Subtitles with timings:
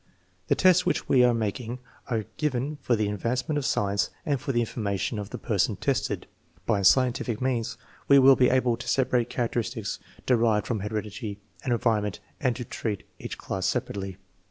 [0.47, 4.51] "The tests which we are making are given for the advancement of science and for
[4.51, 6.25] the information of the person tested.
[6.65, 7.77] By scientific means
[8.07, 12.65] we will be able to separate character istics derived from heredity and environment and to
[12.65, 14.17] treat each class separately.